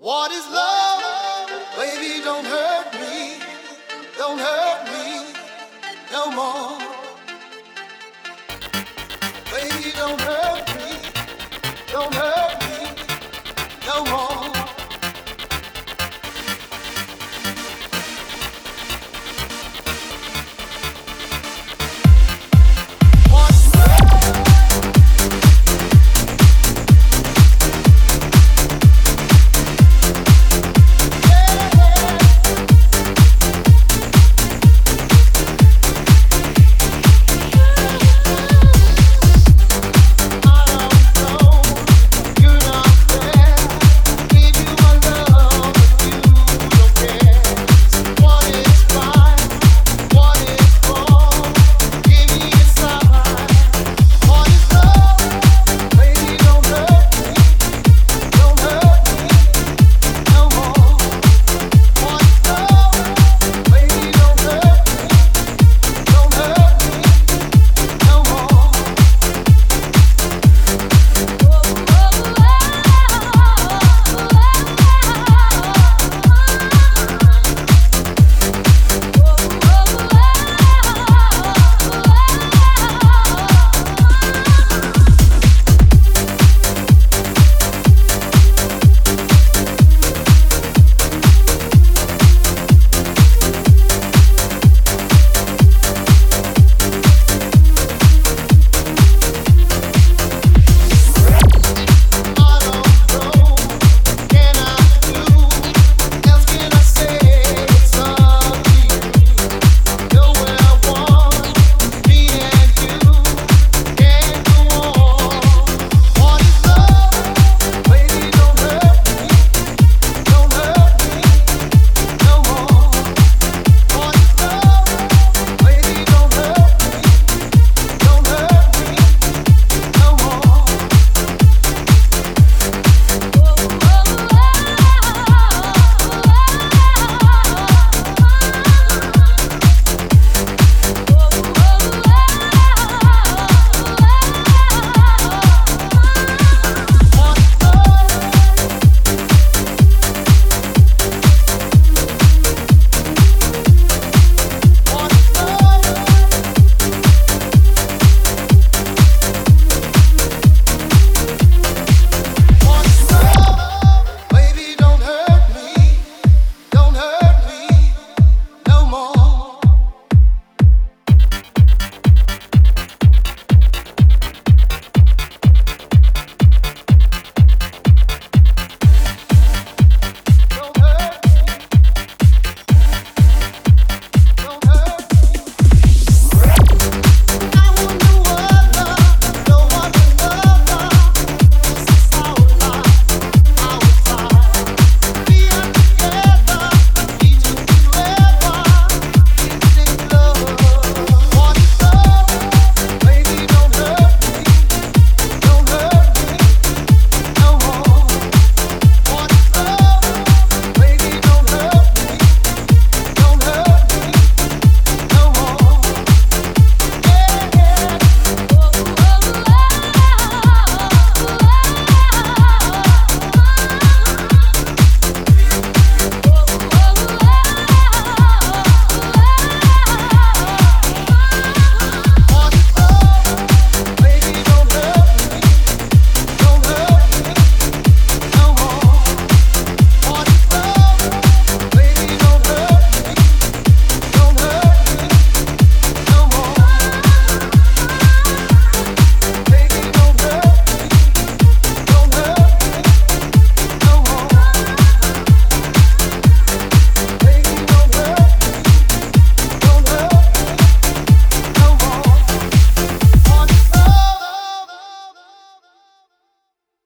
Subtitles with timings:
[0.00, 1.50] What is love?
[1.76, 3.36] Baby, don't hurt me.
[4.16, 5.34] Don't hurt me
[6.10, 6.78] no more.
[9.52, 10.39] Baby, don't hurt